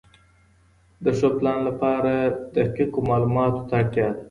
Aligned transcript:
د 1.03 1.05
ښه 1.17 1.29
پلان 1.37 1.59
لپاره 1.67 2.13
دقیقو 2.55 2.99
معلوماتو 3.09 3.65
ته 3.67 3.73
اړتیا 3.81 4.07
ده. 4.13 4.17